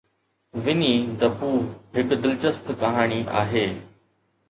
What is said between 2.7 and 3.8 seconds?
ڪهاڻي آهي.